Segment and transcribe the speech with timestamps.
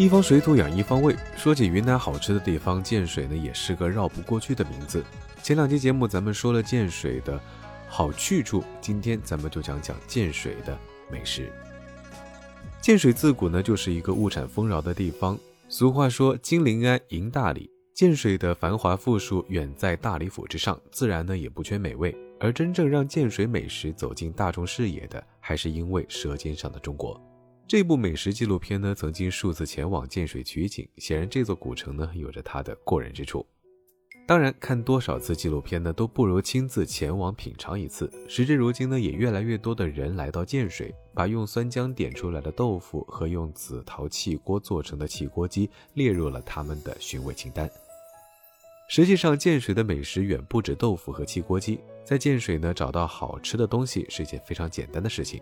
[0.00, 1.14] 一方水土养一方味。
[1.36, 5.04] 说起云南好吃的地方，建水呢也是个绕不过去的名字。
[5.42, 7.38] 前两期节目咱们说了建水的
[7.86, 10.74] 好去处，今天咱们就讲讲建水的
[11.10, 11.52] 美食。
[12.80, 17.70] 建水自古呢就是一个物产丰饶的地方，俗话说金临安迎大理。
[17.92, 22.16] 建水的繁华富庶远在大理府之上，自然呢也不缺美味。
[22.38, 27.14] 而真正让建水美食走进大众视野的，还是因为《舌尖上的中国》
[27.70, 33.46] 这部美食纪录片呢，曾经数次前往建水取景，显然这座古城呢，有着它的过人之处。
[34.26, 38.12] 当然，看多少次纪录片呢，都不如亲自前往品尝一次。
[38.26, 47.70] 时至如今呢，也越来越多的人来到建水，把用酸浆点出来的豆腐和用紫陶气锅做成的汽锅鸡列入了他们的寻味清单。
[48.88, 51.78] 实际上，建水的美食远不止豆腐和汽锅鸡。
[52.04, 55.40] 在建水呢，找到好吃的东西是一件非常简单的事情。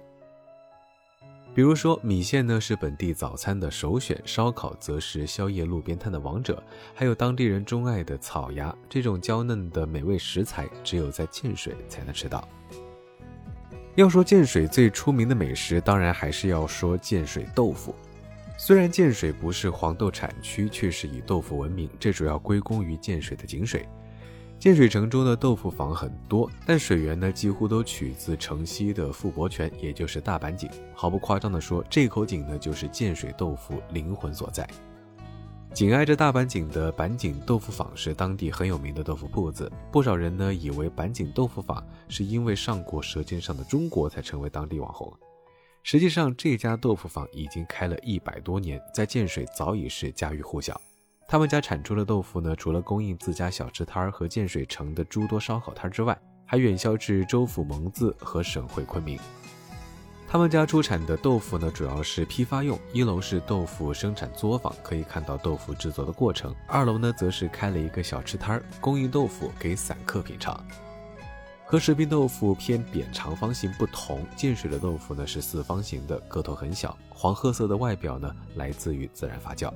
[1.58, 6.62] 比如说，米线呢是本地早餐的首选，烧烤则是宵夜路边摊的王者。
[6.94, 12.48] 还有当地人钟爱的草芽，这种娇嫩的美味食材，只有在建水才能吃到。
[13.96, 17.92] 要说建水最出名的美食，当然还是要说建水豆腐。
[18.56, 23.84] 虽然建水不是黄豆产区，却是以豆腐闻名，这主要归功于建水的井水。
[24.58, 30.68] 建水城中的豆腐坊很多，但水源呢几乎都取自城西的富伯泉，也就是大板井。
[30.92, 34.68] 毫不夸张地说，这口井呢就是建水豆腐灵魂所在。
[35.72, 45.12] 紧挨着大板井的板井豆腐坊是当地很有名的豆腐铺子，不少人呢以为板井豆腐坊是因为上过《舌尖上的中国》才成为当地网红。
[45.84, 50.80] 实际上，这家豆腐坊已经开了一百多年，在建水早已是家喻户晓。
[51.30, 59.18] 他们家产出的豆腐呢，除了供应自家小吃摊儿和建水城的诸多烧烤摊之外，还远销至州府蒙自和省会昆明。
[60.26, 62.78] 他们家出产的豆腐呢，主要是批发用。
[62.94, 70.58] 一楼是豆腐生产作坊，可以看到豆腐制作的过程；二楼呢，则是开了一个小吃摊儿，供应豆腐给散客品尝。
[71.66, 79.70] 和石壁豆腐偏扁长方形不同，建水的豆腐呢是四方形的，个头很小，黄褐色的外表呢来自于自然发酵。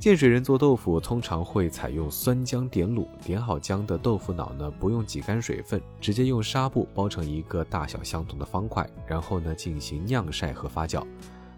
[0.00, 11.04] 建水人做豆腐通常会采用酸浆点卤，点好浆的豆腐脑呢不用挤干水分，直接用纱布包成一个大小相同的方块，然后呢进行晾晒和发酵。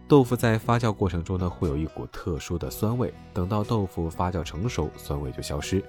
[0.09, 5.85] 豆腐在发酵过程中呢会有一股特殊的酸味，等到豆腐发酵成熟，酸味就消失。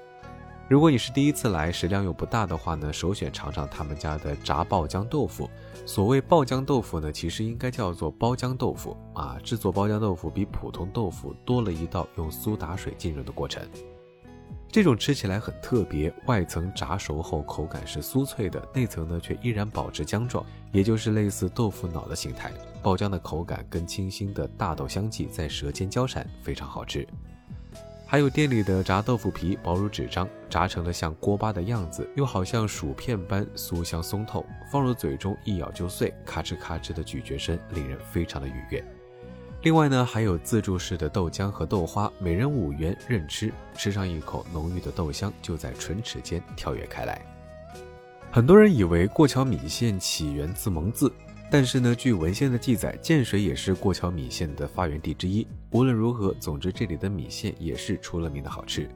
[0.72, 5.50] 如果你是第一次来，食量又不大的话呢，首选尝尝他们家的炸爆浆豆腐。
[5.86, 9.38] 所谓爆浆豆腐呢，其实应该叫做包浆豆腐啊。
[9.44, 13.62] 制作包浆豆腐比普通豆腐多了一道用苏打水浸润的过程。
[14.70, 22.50] 这种吃起来很特别，外层炸熟后口感是酥脆的，内层呢却依然保持浆状，也就是类似豆腐脑的形态。
[22.82, 27.06] 爆浆的口感跟清新的大豆香气在舌尖交缠，非常好吃。
[28.12, 38.84] 还有店里的炸豆腐皮，薄如纸张，炸成了像锅巴的样子，又好像薯片般酥香松透，放入嘴中一咬就碎，咔哧咔哧的咀嚼声令人非常的愉悦。
[39.62, 47.22] 另外呢，还有自助式的豆浆和豆花，每人五元任吃，吃上一口，浓郁的豆香就在唇齿间跳跃开来。
[48.30, 51.10] 很多人以为过桥米线起源自蒙自。
[51.52, 55.46] 但是呢，据文献的记载，建水也是过桥米线的发源地之一。
[55.72, 58.90] 无论如何，总之这里的米线也是出了名的好吃。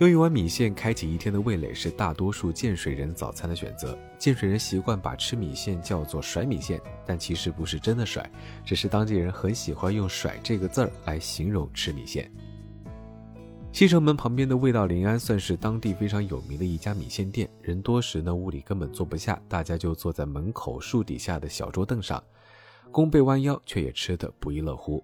[0.00, 3.96] 用一碗米线开启一天的味蕾，是大多数建水人早餐的选择。
[4.18, 8.28] 建水人习惯把吃米线叫做甩米线，但其实不是真的甩，
[8.64, 12.28] 只是当地人很喜欢用甩这个字儿来形容吃米线。
[13.72, 22.22] 西城门旁边的味道临安算是当地非常有名的一家米线店，人多时呢屋里根本坐不下，大家就坐在门口树底下的小桌凳上，
[22.90, 25.02] 弓背弯腰，却也吃得不亦乐乎。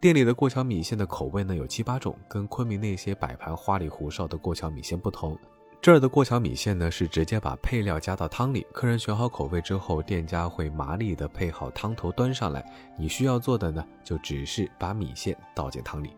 [0.00, 5.36] 店里的过桥米线的口味呢有七八种，跟昆明那些摆盘花里胡哨的过桥米线不同，
[5.80, 12.62] 这儿的过桥米线呢是直接把配料加到汤里，客人选好口味之后，店家会麻利的配好汤头端上来，
[12.98, 16.10] 你需要做的呢就只是把米线倒进汤里。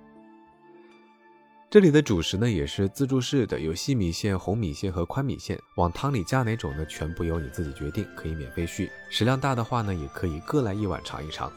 [1.71, 5.57] 这里的主食呢也是自助式的，有细米线、红米线和宽米线。
[5.77, 6.85] 往汤里加哪种呢？
[6.87, 8.91] 全部由你自己决定，可以免费续。
[9.09, 11.49] 食量大的话呢，也可以各来一碗尝一尝。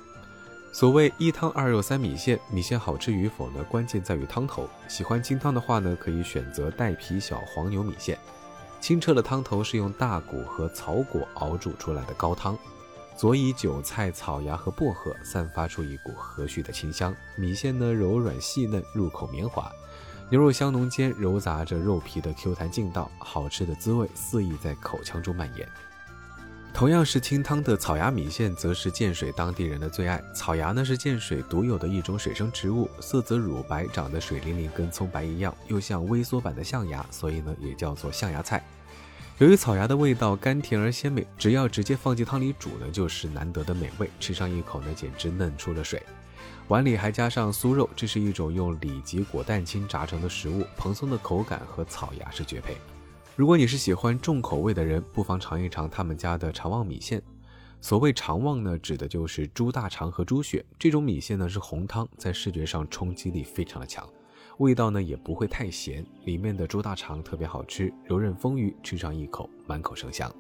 [0.71, 4.69] 所谓一汤二肉三米线，米线好吃与否呢，关键在于汤头。
[4.87, 8.15] 喜欢清汤的话呢，可以选择带皮小黄牛米线。
[8.79, 12.55] 清澈的汤头是用大骨和草果熬煮出来的高汤，
[13.17, 17.15] 佐以韭菜、草芽和薄荷，散发出一股和煦的清香。
[17.35, 19.71] 米线呢柔软细嫩，入口绵滑。
[20.33, 25.69] 牛肉香浓间揉杂着肉皮的 Q 弹劲道，好吃的滋味肆意在口腔中蔓延。
[26.73, 30.19] 同样是清汤的草芽米线，则是建水当地人的最爱。
[30.33, 38.65] 草芽呢是建水独有的一种水生植物，色泽乳白，长得水灵灵，跟葱白一样，又像微缩版的象牙，所以呢也叫做象牙菜。
[39.37, 44.09] 由于草芽的味道甘甜而鲜美，只要直接放进汤里煮呢，就是难得的美味。
[44.19, 46.01] 吃上一口呢，简直嫩出了水。
[46.69, 52.77] 碗里还加上酥肉，这是一种用里脊果蛋清炸成的食物，蓬松的口感和草芽是绝配。
[53.35, 57.21] 如果你是喜欢重口味的人，不妨尝一尝他们家的肠旺米线。
[57.81, 60.63] 所谓肠旺呢，指的就是猪大肠和猪血。
[60.79, 64.07] 这种米线呢是红汤，在视觉上冲击力非常的强，
[64.59, 66.05] 味道呢也不会太咸。
[66.23, 70.33] 里面的猪大肠特别好吃，柔韧丰腴，吃上一口满口生香。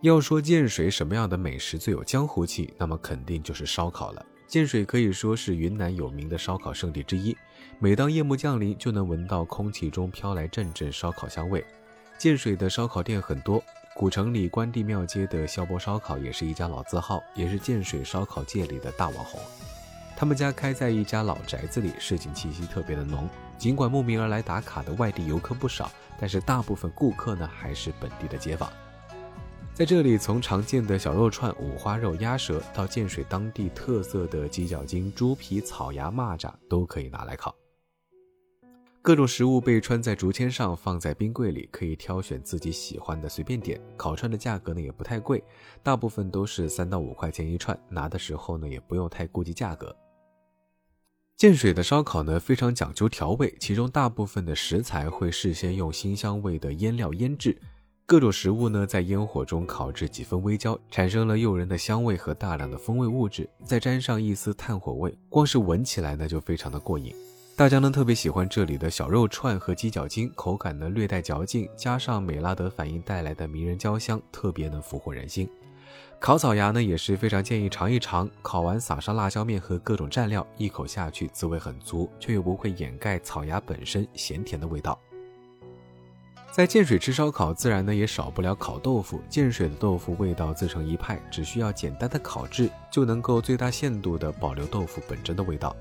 [0.00, 4.26] 要说建水什么样的美食最有江湖气，那么肯定就是烧烤了。
[4.48, 7.36] 建水可以说是云南有名的烧烤圣地之一，
[7.78, 11.62] 每当夜幕降临，就能闻到空气中飘来阵阵烧烤香味。
[12.16, 13.62] 建水的烧烤店很多，
[13.94, 19.38] 古城里关帝庙街的萧波烧烤也是一家老字号，也是建水烧烤界里的大网红。
[20.16, 23.28] 他们家开在一家老宅子里，市井气息特别的浓。
[23.58, 28.72] 尽管慕名而来打卡的外地游客不少，但是大部分顾客呢还是本地的街坊。
[29.78, 37.54] 在这里，从常见的小肉串、五花肉、鸭舌，到建水当地特色的鸡脚筋、猪皮、草芽、蚂蚱，都可以拿来烤。
[39.00, 43.80] 各种食物被穿在竹签上，放在冰柜里，可以挑选自己喜欢的，随便点。
[43.96, 45.40] 烤串的价格呢也不太贵，
[45.80, 49.94] 大部分都是三到五块钱一串，拿的时候呢也不用太顾及价格。
[51.36, 57.56] 建水的烧烤呢非常讲究调味，其中大部分的食材会事先用辛香味的腌料腌制。
[58.08, 67.14] 各种食物呢，在烟火中烤至几分微焦，产生了诱人的香味和大量的风味物质，再沾上一丝炭火味，光是闻起来呢就非常的过瘾。
[67.54, 75.46] 大家呢特别喜欢这里的小肉串和鸡脚筋，口感呢略带嚼劲，加上美拉德反应带来的迷人焦香，特别能俘获人心。
[76.18, 84.98] 烤草芽呢也是非常建议尝一尝，烤完撒上辣椒面和各种蘸料，一口下去滋味很足，却又不会掩盖草芽本身咸甜的味道。
[86.50, 89.20] 在建水吃烧烤，自然呢也少不了烤豆腐。
[89.28, 95.76] 建水的豆腐味道自成一派，只需要简单的烤制，就能够最大限度的保留豆腐本真的味道。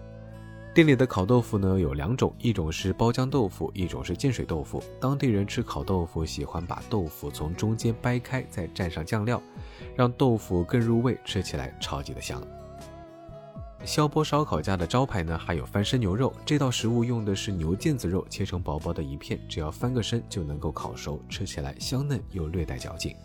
[0.75, 4.83] 店里的烤豆腐呢有两种，一种是包浆豆腐，一种是建水豆腐。
[4.99, 9.41] 当地人吃烤豆腐喜欢把豆腐从中间掰开，再蘸上酱料，
[9.95, 12.39] 让豆腐更入味，吃起来超级的香。
[13.87, 16.33] 萧波烧烤家的招牌呢，还有翻身牛肉。
[16.45, 23.15] 这道食物用的是牛腱子肉，切成薄薄的一片，只要翻个身就能够烤熟，吃起来香嫩又略带嚼劲。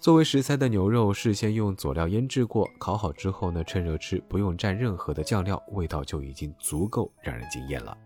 [0.00, 7.98] 作为食材的牛肉，事先用佐料腌制过，烤好之后呢，趁热吃，不用蘸任何的酱料，味道就已经足够让人惊艳了。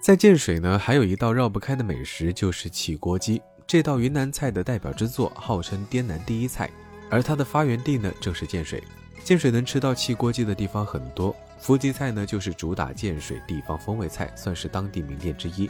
[0.00, 6.68] 在建水呢，还有一道绕不开的美食就是汽锅鸡，这道云南菜的代表之作，号称滇南第一菜，
[7.08, 8.82] 而它的发源地呢，正是建水。
[9.24, 15.68] 建水能吃到汽锅鸡的地方很多，福吉菜呢就是主打建水地方风味菜，算是当地名店之一。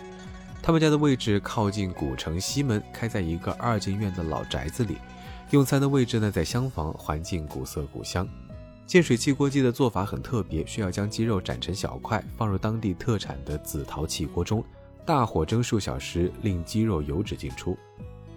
[0.63, 4.97] 他们家的位置靠近古城西门，开在一个二进院的老宅子里。
[5.51, 8.29] 用餐的位置呢在厢房，环境古色古香。
[8.85, 14.65] 建水汽锅鸡的做法很特别，需要将鸡肉斩成小块，放入当地特产的紫陶汽锅中，
[15.05, 17.77] 大火蒸数小时，令鸡肉油脂尽出。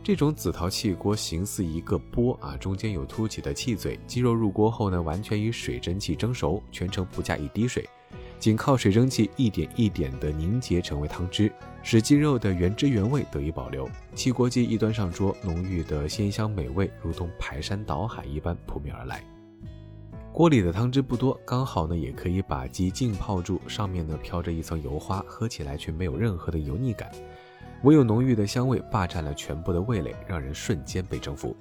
[0.02, 4.00] 这种紫陶器锅形似一个钵啊，中间有凸起的气嘴。
[4.08, 7.88] 鸡肉入锅后呢，完全以水蒸气蒸熟，全程不加一滴水，
[8.40, 11.52] 仅靠水蒸气一点一点的凝结成为汤汁，
[11.84, 13.88] 使鸡肉的原汁原味得以保留。
[14.16, 19.24] 汽锅鸡一端上桌，浓郁的鲜香美味如同排山倒海一般扑面而来。
[20.32, 27.12] 锅里的汤汁不多，刚好呢，也可以把鸡浸泡住，上面呢飘着一层油花，喝起来却没有任何的油腻感。
[27.84, 31.56] 唯有浓郁的香味霸占了全部的味蕾，让人瞬间被征服。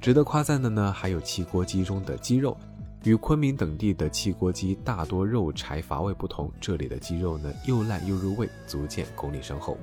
[0.00, 2.56] 值得夸赞的呢，还有汽锅鸡中的鸡肉，
[3.04, 9.76] 与昆明等地的汽锅鸡大多肉柴乏味不同，这里的鸡肉呢又烂又入味，足见功力深厚。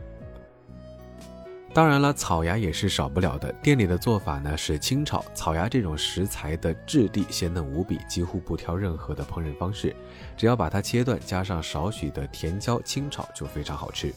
[1.73, 3.53] 当然了，草芽也是少不了的。
[3.61, 9.95] 店里的做法呢是清炒草芽，这种食材的质地鲜嫩无比，几乎不挑任何的烹饪方式，
[10.35, 14.11] 只要把它切断，加上少许的甜椒清炒，就非常好吃。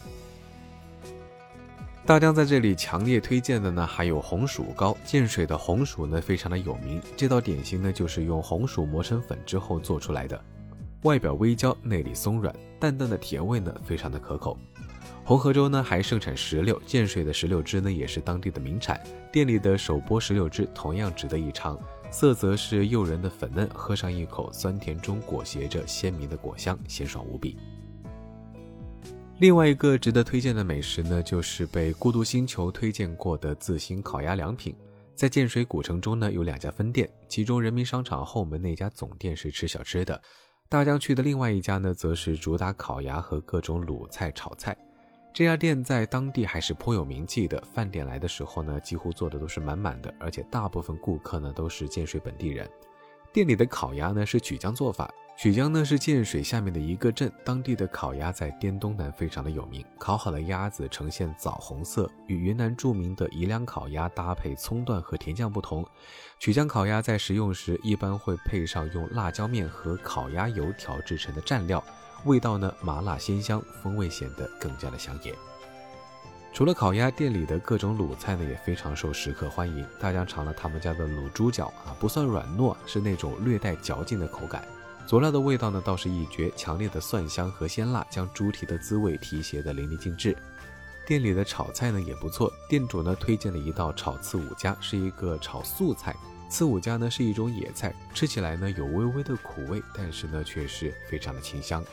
[2.03, 4.97] 大江在这里强烈推荐的呢，还有红薯糕。
[5.05, 6.99] 建水的红薯呢，非常的有名。
[7.15, 10.43] 这道点心呢，就是用红薯磨成粉之后做出来的，
[11.03, 14.57] 外表微焦，内里松软，淡淡的甜味呢，非常的可口。
[15.23, 18.99] 红河州呢，还盛产石榴，建水的石榴汁呢，也是当地的名产。
[19.31, 21.79] 店里的手剥石榴汁同样值得一尝，
[22.09, 27.55] 色泽是诱人的粉嫩，喝上一口，酸甜中裹挟着鲜明的果香，鲜爽无比。
[29.41, 34.75] 另外一个值得推荐的美食呢，就是被孤独星球推荐过的自兴烤鸭良品。
[35.15, 40.21] 在建水古城中呢，有两家分店，其中人民商场后门那家总店是吃小吃的，
[40.69, 44.77] 大江区的另外一家呢，则是主打烤鸭和各种卤菜炒菜。
[45.33, 52.69] 这家店在当地还是颇有名气的，饭点来的时候呢，几乎坐的都是满满的，而且大部分顾客呢都是建水本地人。
[53.33, 55.11] 店里的烤鸭呢是曲江做法。
[55.41, 59.83] 曲江呢是建水下面的一个镇，当地的烤鸭在滇东南非常的有名。
[59.97, 65.83] 烤好的鸭子呈现枣红色，与云南著名的宜良烤鸭搭配葱段和甜酱不同。
[66.37, 71.83] 曲江烤鸭在食用时一般会配上用辣椒面和烤鸭油调制成的蘸料，
[72.25, 75.33] 味道呢麻辣鲜香，风味显得更加的香艳。
[76.53, 79.83] 除了烤鸭，店里的各种卤菜呢也非常受食客欢迎。
[79.99, 84.63] 大家尝了他们家的卤猪脚啊，不算软糯，是那种略带嚼劲的口感。
[85.11, 90.33] 佐料的味道呢倒是一绝，强烈的蒜香和鲜辣将猪蹄的滋味提携得淋漓尽致。
[91.05, 96.15] 店里的炒菜呢也不错，店主呢推荐了一道炒刺五加，是一个炒素菜。
[96.49, 101.83] 刺五加呢是一种野菜，吃起来呢有微微的苦味，但是呢却是非常的清香。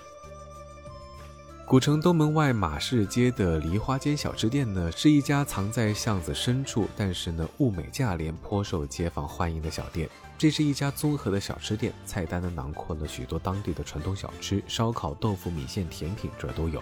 [1.66, 10.08] 古城东门外马市街的梨花间小吃店呢，是一家藏在巷子深处，但是呢物美价廉，颇受街坊欢迎的小店。
[10.38, 16.80] 这是一家综合的小吃店，菜单呢囊括了许多当地的传统小吃，烧烤、豆腐、米线、甜品这都有。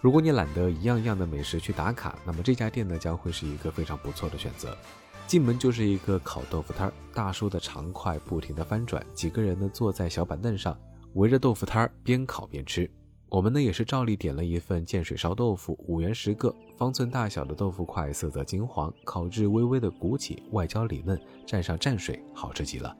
[0.00, 4.78] 如果你懒得一样样的美食去打卡，那么这家店呢将会是一个非常不错的选择。
[5.26, 10.78] 进门就是一个烤豆腐摊儿，大叔的长筷不停的翻转，几个人呢坐在小板凳上，
[11.14, 12.88] 围着豆腐摊儿边烤边吃。
[13.30, 22.96] 我们呢也是照例点了一份建水烧豆腐，五元十个，方寸大小的豆腐块，色泽金黄，烤至微微的鼓起，外焦里嫩，蘸上蘸水，好吃极了。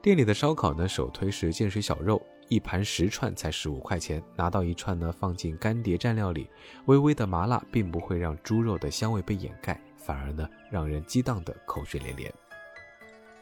[0.00, 6.48] 店里的烧烤呢，首推是建水小肉，一盘十串才十五块钱，拿到一串呢，放进干碟蘸料里，
[6.86, 12.32] 微微的麻辣，并不会让猪肉的香味被掩盖，反而呢，让人激荡的口水连连。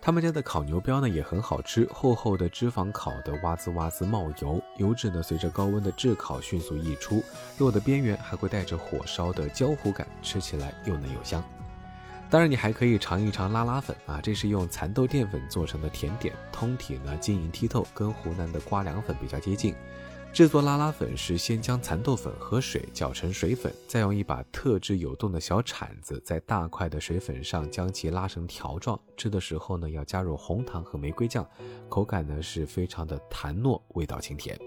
[0.04, 7.24] 他们家的烤牛膘呢也很好吃，厚厚的脂肪烤得哇滋哇滋冒油，油脂呢随着高温的炙烤迅速溢出，
[7.56, 11.42] 肉的边缘还会带着火烧的焦糊感，吃起来又嫩又香。
[12.28, 19.74] 当然，你还可以尝一尝拉拉粉啊，这是用蚕豆淀粉做成的甜点，通体呢晶莹剔透，跟湖南的瓜凉粉比较接近。
[20.34, 28.98] 制作拉拉粉是先将蚕豆粉和水搅成水粉，再用一把特制有洞的小铲子在大块的水粉上将其拉成条状。
[29.16, 31.48] 吃的时候呢，要加入红糖和玫瑰酱，
[31.88, 34.58] 口感呢是非常的弹糯，味道清甜。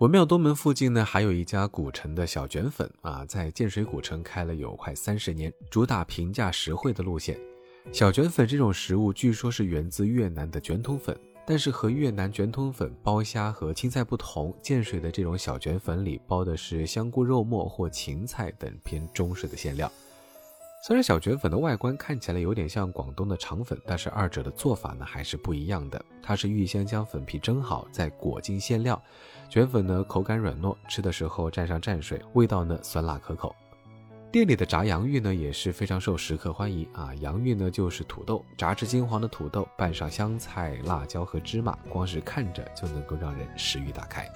[0.00, 7.40] 文庙东门附近呢，还有一家古城的小卷粉啊，在建水古城开了有快三十年，主打平价实惠的路线。
[7.92, 11.18] 小卷粉这种食物，据说是源自越南的卷筒粉。
[11.50, 19.90] 但是和越南卷筒粉包虾和青菜不同，建水的这种小卷粉里包的是香菇、肉末或芹菜等偏中式的馅料。
[20.86, 26.00] 虽然小卷粉的外观看起来有点像广东的肠粉，但是二者的做法呢还是不一样的。
[26.22, 29.02] 它是预先将粉皮蒸好，再裹进馅料，
[29.48, 33.52] 卷粉呢口感软糯，吃的时候蘸上蘸水，味道呢酸辣可口。
[34.32, 37.12] 店里的炸洋芋呢也是非常受食客欢迎啊！
[37.16, 44.30] 洋芋呢就是土豆，炸至金黄的土豆，拌上香菜、辣椒和芝麻，光是看着就能够让人食欲大开。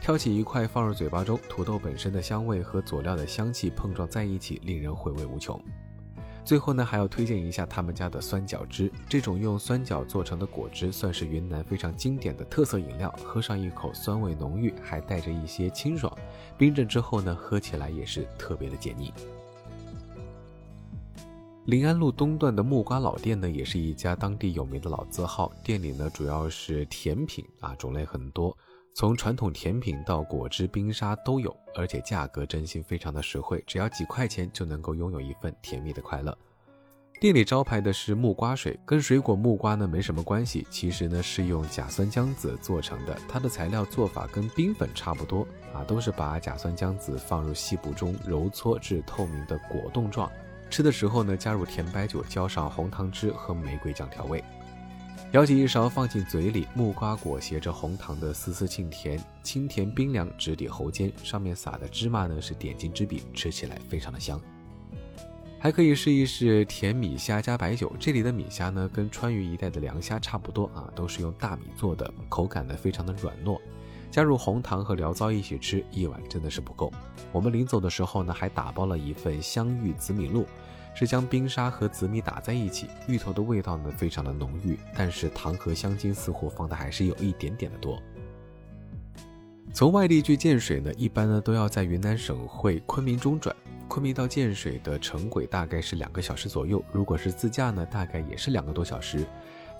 [0.00, 5.60] 挑起一块放入嘴巴中，土豆本身的香味和佐料的香气碰撞在一起，令人回味无穷。
[6.44, 8.90] 最后呢，还要推荐一下他们家的酸角汁。
[9.08, 13.14] 这种用酸角做成的果汁，算是云南非常经典的特色饮料。
[13.24, 16.12] 喝上一口，酸味浓郁，还带着一些清爽。
[16.58, 19.12] 冰镇之后呢，喝起来也是特别的解腻。
[21.66, 25.52] 临安路东段的木瓜老店呢，也是一家当地有名的老字号。
[25.62, 28.56] 店里呢，主要是甜品啊，种类很多。
[28.94, 36.36] 从传统甜品到果汁、冰沙都有，而且价格真心非常的实惠，只要几块钱就能够拥有一份甜蜜的快乐。
[37.18, 43.16] 店里招牌的是木瓜水，跟水果木瓜呢没什么关系，其实呢是用甲酸浆子做成的。
[43.26, 50.30] 它的材料做法跟冰粉差不多啊，都是把甲酸浆子放入细布中揉搓至透明的果冻状，
[50.68, 54.44] 吃的时候呢加入甜白酒，浇上红糖汁和玫瑰酱调味。
[55.30, 61.10] 舀起一勺放进嘴里，木瓜裹挟着红糖的丝丝沁甜，清甜冰凉，直抵喉间。
[61.22, 64.38] 上面撒的芝麻呢是点睛之笔，吃起来非常的香。
[65.58, 73.58] 还可以试一试甜米虾加白酒，这里的米虾呢跟川渝一带的凉虾差不多啊，都是用大米做的，口感呢非常的软糯。
[74.10, 76.92] 加入红糖和醪糟一起吃，一碗真的是不够。
[77.32, 80.44] 我们临走的时候呢，还打包了一份香芋紫米露。
[80.94, 88.00] 是将冰沙和紫米打在一起，芋头的味道呢非常的浓郁，但是糖和香精似乎放的还是有一点点的多。
[89.72, 93.54] 从外地去建水呢，一般呢都要在云南省会昆明中转。
[93.88, 99.26] 昆明到建水的城轨大概是两个小时左右，如果是自驾呢，大概也是两个多小时。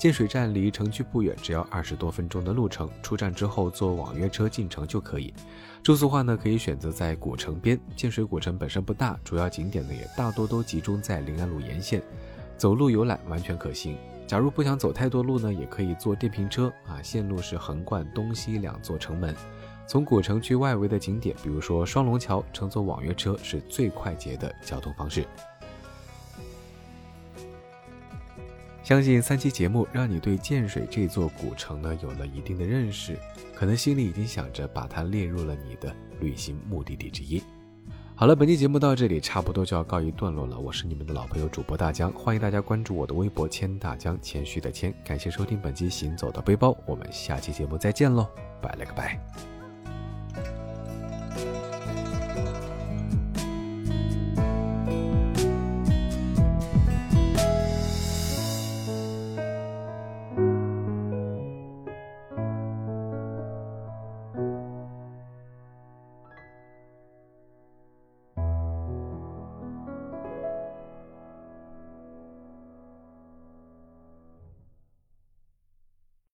[0.03, 2.91] 建水站离城区不远，只要二十多分钟的路程。
[3.05, 5.33] 出站之后坐网约车进城就可以。
[5.81, 7.79] 住宿话呢，可以选择在古城边。
[7.95, 12.03] 建水古城本身不大，主要景点呢也大多都集中在临安路沿线，
[12.59, 13.97] 走路游览完全可行。
[14.27, 19.33] 假如不想走太多路呢，也可以坐电瓶车啊，线路是横贯东西两座城门。
[19.87, 25.25] 从古城区外围的景点，比如说双龙桥，乘坐网约车是最快捷的交通方式。
[28.83, 33.17] 相信三期节目让你对建水这座古城呢有了一定的认识，
[33.55, 37.43] 可能心里已经想着把它列入了你的旅行目的地之一。
[38.15, 40.59] 好了，本期节目到这里差不多就要告一段落了。
[40.59, 44.93] 我是你们的老朋友主播大江，欢迎大家关注我的微博“谦大江”，谦虚的谦。
[45.05, 48.29] 感谢收听本期《行走的背包》，我们下期节目再见喽，
[48.61, 49.52] 拜了个拜。